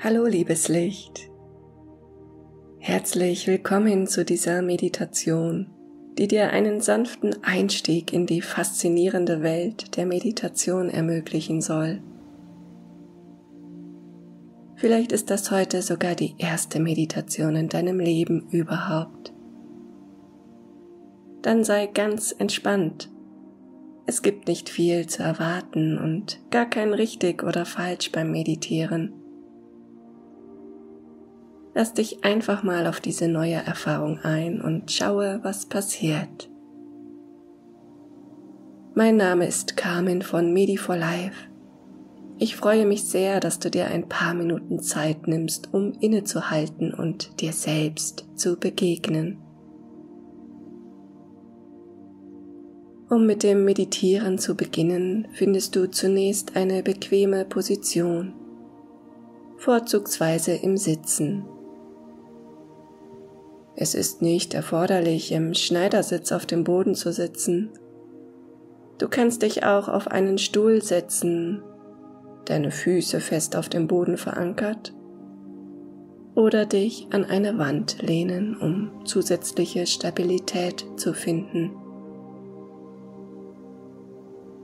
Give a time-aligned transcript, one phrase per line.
[0.00, 1.28] Hallo liebes Licht.
[2.78, 5.70] Herzlich willkommen zu dieser Meditation,
[6.16, 12.00] die dir einen sanften Einstieg in die faszinierende Welt der Meditation ermöglichen soll.
[14.76, 19.32] Vielleicht ist das heute sogar die erste Meditation in deinem Leben überhaupt.
[21.42, 23.10] Dann sei ganz entspannt.
[24.06, 29.17] Es gibt nicht viel zu erwarten und gar kein richtig oder falsch beim Meditieren.
[31.78, 36.50] Lass dich einfach mal auf diese neue Erfahrung ein und schaue, was passiert.
[38.96, 41.36] Mein Name ist Carmen von Medi for Life.
[42.36, 47.40] Ich freue mich sehr, dass du dir ein paar Minuten Zeit nimmst, um innezuhalten und
[47.40, 49.38] dir selbst zu begegnen.
[53.08, 58.32] Um mit dem Meditieren zu beginnen, findest du zunächst eine bequeme Position,
[59.58, 61.44] vorzugsweise im Sitzen
[63.80, 67.70] es ist nicht erforderlich, im Schneidersitz auf dem Boden zu sitzen.
[68.98, 71.62] Du kannst dich auch auf einen Stuhl setzen,
[72.44, 74.92] deine Füße fest auf dem Boden verankert
[76.34, 81.70] oder dich an eine Wand lehnen, um zusätzliche Stabilität zu finden.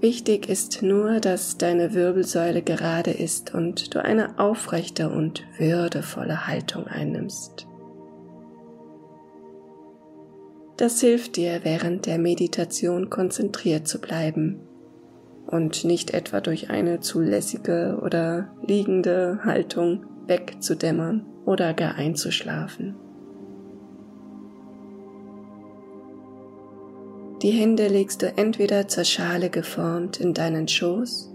[0.00, 6.88] Wichtig ist nur, dass deine Wirbelsäule gerade ist und du eine aufrechte und würdevolle Haltung
[6.88, 7.68] einnimmst.
[10.76, 14.60] Das hilft dir während der Meditation konzentriert zu bleiben
[15.46, 22.96] und nicht etwa durch eine zulässige oder liegende Haltung wegzudämmern oder gar einzuschlafen.
[27.42, 31.30] Die Hände legst du entweder zur Schale geformt in deinen Schoß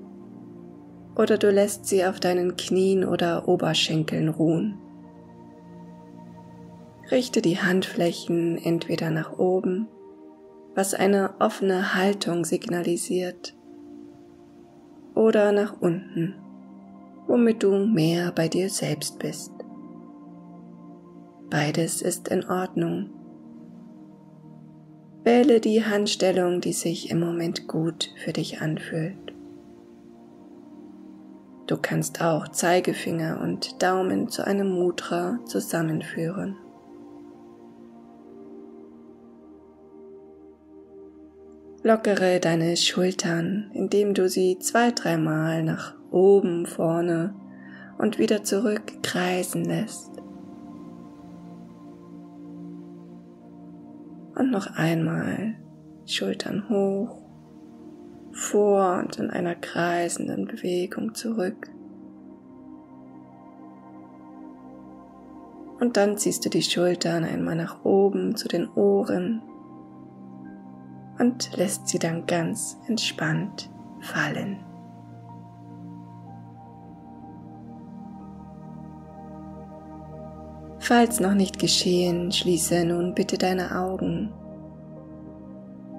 [1.16, 4.80] oder du lässt sie auf deinen Knien oder Oberschenkeln ruhen.
[7.12, 9.88] Richte die Handflächen entweder nach oben,
[10.76, 13.56] was eine offene Haltung signalisiert,
[15.16, 16.36] oder nach unten,
[17.28, 19.52] womit du mehr bei dir selbst bist.
[21.50, 23.10] Beides ist in Ordnung.
[25.24, 29.34] Wähle die Handstellung, die sich im Moment gut für dich anfühlt.
[31.66, 36.56] Du kannst auch Zeigefinger und Daumen zu einem Mudra zusammenführen.
[41.82, 47.34] Lockere deine Schultern, indem du sie zwei, dreimal nach oben, vorne
[47.98, 50.12] und wieder zurück kreisen lässt.
[54.36, 55.56] Und noch einmal
[56.06, 57.22] Schultern hoch,
[58.34, 61.70] vor und in einer kreisenden Bewegung zurück.
[65.80, 69.42] Und dann ziehst du die Schultern einmal nach oben zu den Ohren
[71.20, 73.70] und lässt sie dann ganz entspannt
[74.02, 74.60] fallen.
[80.80, 84.34] Falls noch nicht geschehen, schließe nun bitte deine Augen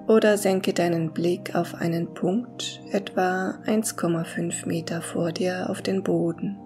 [0.07, 6.57] oder senke deinen Blick auf einen Punkt etwa 1,5 Meter vor dir auf den Boden.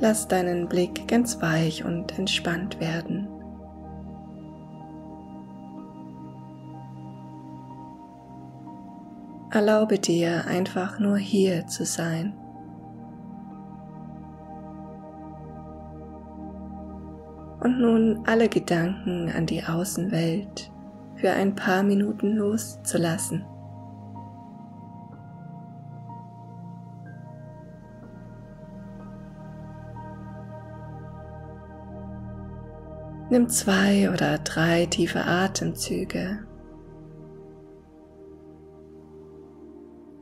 [0.00, 3.13] Lass deinen Blick ganz weich und entspannt werden.
[9.54, 12.34] Erlaube dir einfach nur hier zu sein.
[17.60, 20.72] Und nun alle Gedanken an die Außenwelt
[21.14, 23.44] für ein paar Minuten loszulassen.
[33.30, 36.40] Nimm zwei oder drei tiefe Atemzüge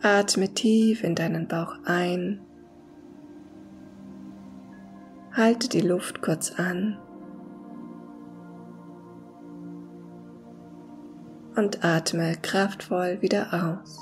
[0.04, 2.40] Atme tief in deinen Bauch ein.
[5.32, 6.98] Halte die Luft kurz an.
[11.54, 13.96] Und atme kraftvoll wieder aus.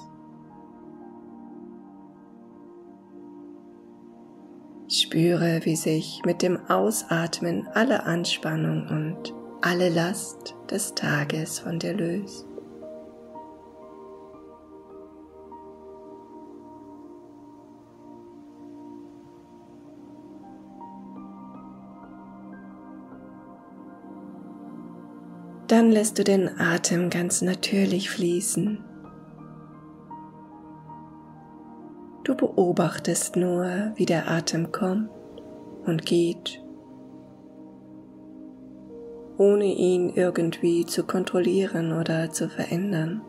[4.89, 11.93] Spüre, wie sich mit dem Ausatmen alle Anspannung und alle Last des Tages von dir
[11.93, 12.50] löst.
[25.71, 28.85] Dann lässt du den Atem ganz natürlich fließen.
[32.25, 35.11] Du beobachtest nur, wie der Atem kommt
[35.87, 36.61] und geht,
[39.39, 43.23] ohne ihn irgendwie zu kontrollieren oder zu verändern.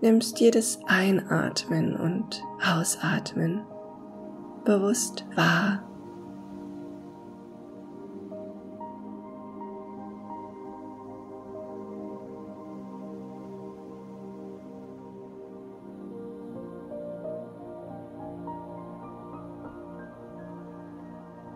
[0.00, 3.69] Nimmst jedes Einatmen und Ausatmen
[4.64, 5.82] bewusst wahr.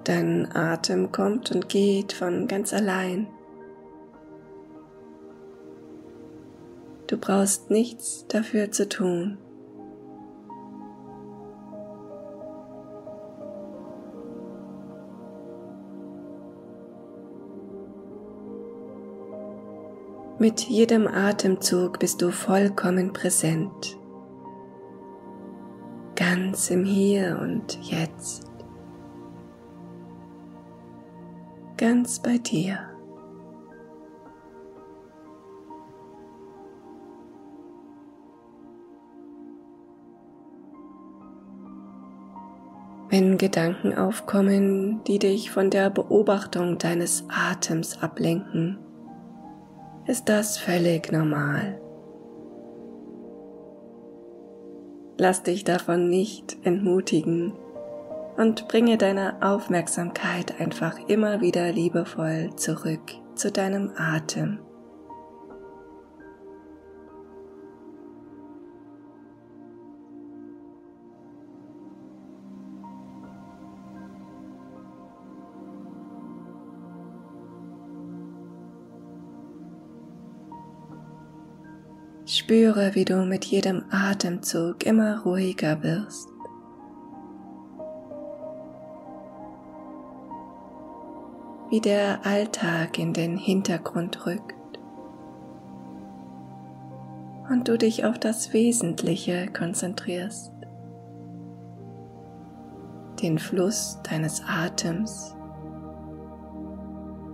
[0.04, 3.26] Dein Atem kommt und geht von ganz allein.
[7.06, 9.38] Du brauchst nichts dafür zu tun.
[20.44, 23.96] Mit jedem Atemzug bist du vollkommen präsent,
[26.16, 28.42] ganz im Hier und Jetzt.
[31.78, 32.78] ganz bei dir.
[43.08, 48.78] Wenn Gedanken aufkommen, die dich von der Beobachtung deines Atems ablenken,
[50.06, 51.80] ist das völlig normal.
[55.16, 57.52] Lass dich davon nicht entmutigen
[58.36, 63.00] und bringe deine Aufmerksamkeit einfach immer wieder liebevoll zurück
[63.34, 64.58] zu deinem Atem.
[82.26, 86.28] Spüre, wie du mit jedem Atemzug immer ruhiger wirst.
[91.74, 94.78] wie der Alltag in den Hintergrund rückt
[97.50, 100.52] und du dich auf das Wesentliche konzentrierst,
[103.20, 105.34] den Fluss deines Atems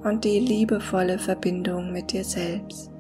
[0.05, 2.91] und die liebevolle Verbindung mit dir selbst.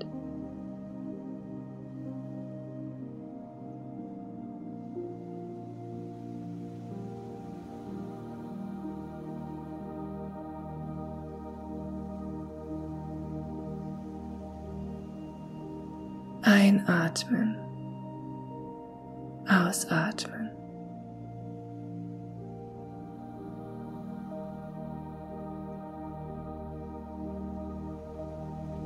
[19.70, 20.50] Ausatmen.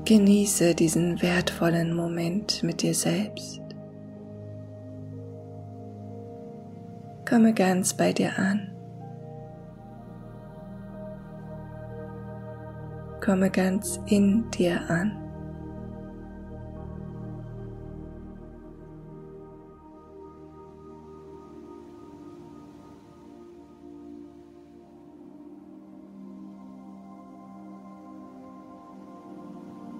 [0.05, 3.63] Genieße diesen wertvollen Moment mit dir selbst.
[7.27, 8.71] Komme ganz bei dir an.
[13.25, 15.24] Komme ganz in dir an.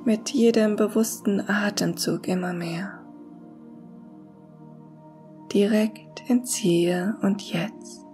[0.05, 3.01] Mit jedem bewussten Atemzug immer mehr.
[5.53, 8.05] Direkt ins Hier und Jetzt.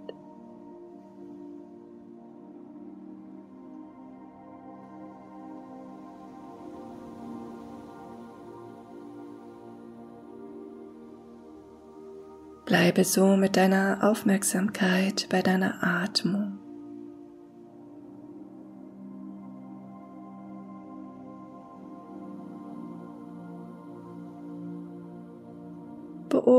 [12.65, 16.60] Bleibe so mit deiner Aufmerksamkeit bei deiner Atmung.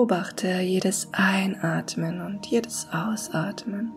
[0.03, 3.93] Beobachte jedes Einatmen und jedes Ausatmen.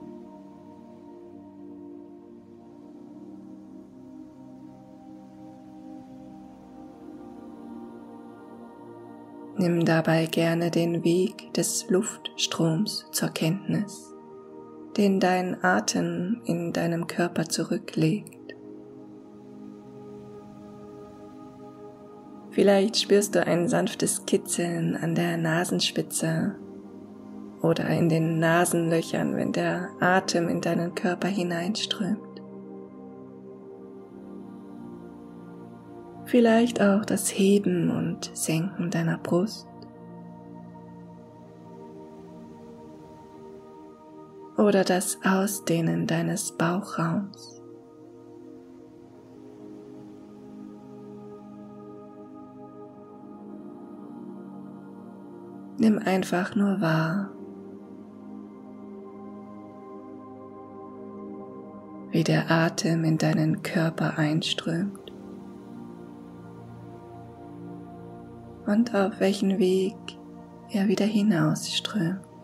[9.57, 14.13] Nimm dabei gerne den Weg des Luftstroms zur Kenntnis,
[14.97, 18.44] den dein Atem in deinem Körper zurücklegt.
[22.55, 26.55] Vielleicht spürst du ein sanftes Kitzeln an der Nasenspitze
[27.61, 32.21] oder in den Nasenlöchern, wenn der Atem in deinen Körper hineinströmt.
[36.23, 39.67] Vielleicht auch das Heben und Senken deiner Brust.
[44.57, 47.54] Oder das Ausdehnen deines Bauchraums.
[55.77, 57.29] Nimm einfach nur wahr,
[62.11, 65.11] wie der Atem in deinen Körper einströmt
[68.65, 69.95] und auf welchen Weg
[70.71, 72.34] er wieder hinausströmt.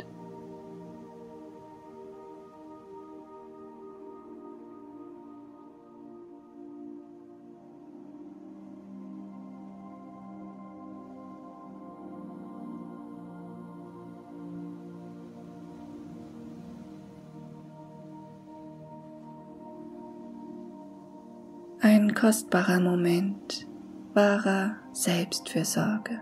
[21.84, 23.68] Ein kostbarer Moment
[24.14, 26.20] wahrer Selbstfürsorge.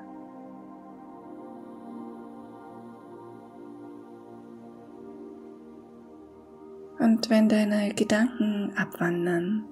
[7.00, 9.66] Und wenn deine Gedanken abwandern,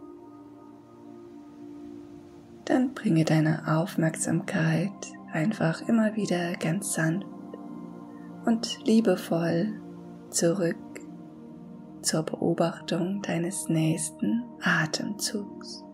[2.65, 4.91] dann bringe deine Aufmerksamkeit
[5.31, 7.25] einfach immer wieder ganz sanft
[8.45, 9.79] und liebevoll
[10.31, 10.75] zurück
[12.07, 15.86] zur Beobachtung deines nächsten Atemzugs.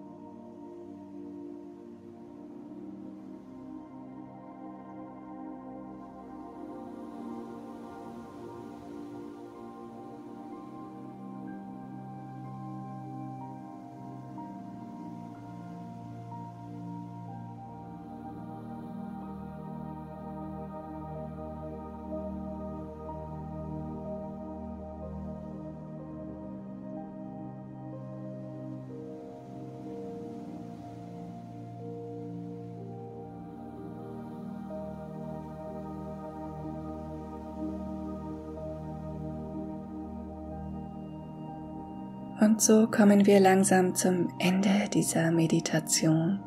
[42.44, 46.44] Und so kommen wir langsam zum Ende dieser Meditation.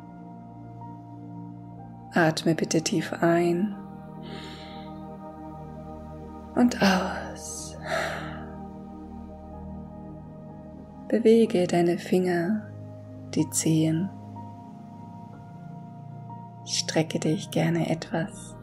[2.13, 3.75] Atme bitte tief ein
[6.55, 7.79] und aus.
[11.09, 12.69] Bewege deine Finger,
[13.35, 14.11] die Zehen.
[16.67, 18.55] Strecke dich gerne etwas.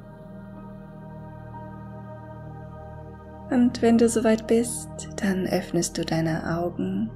[3.49, 7.09] Und wenn du soweit bist, dann öffnest du deine Augen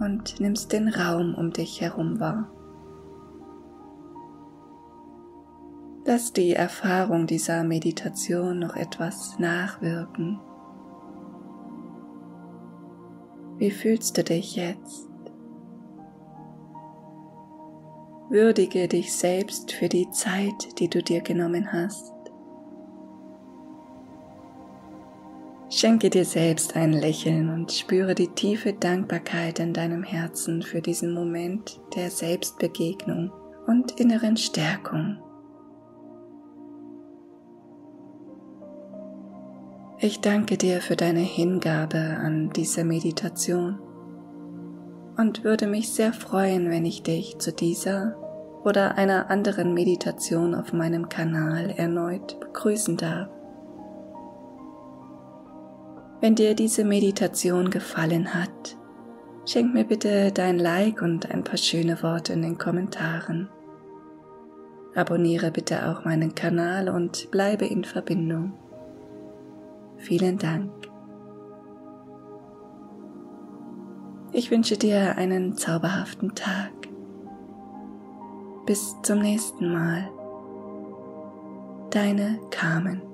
[0.00, 2.50] und nimmst den Raum um dich herum wahr.
[6.04, 10.40] Lass die Erfahrung dieser Meditation noch etwas nachwirken.
[13.58, 15.08] Wie fühlst du dich jetzt?
[18.30, 22.12] Würdige dich selbst für die Zeit, die du dir genommen hast.
[25.78, 31.14] Schenke dir selbst ein Lächeln und spüre die tiefe Dankbarkeit in deinem Herzen für diesen
[31.14, 33.30] Moment der Selbstbegegnung
[33.68, 35.18] und inneren Stärkung.
[40.00, 43.78] Ich danke dir für deine Hingabe an diese Meditation
[45.16, 48.16] und würde mich sehr freuen, wenn ich dich zu dieser
[48.64, 53.37] oder einer anderen Meditation auf meinem Kanal erneut begrüßen darf.
[56.20, 58.76] Wenn dir diese Meditation gefallen hat,
[59.46, 63.48] schenk mir bitte dein Like und ein paar schöne Worte in den Kommentaren.
[64.94, 68.52] Abonniere bitte auch meinen Kanal und bleibe in Verbindung.
[69.96, 70.70] Vielen Dank.
[74.32, 76.72] Ich wünsche dir einen zauberhaften Tag.
[78.66, 80.10] Bis zum nächsten Mal.
[81.90, 83.07] Deine Carmen.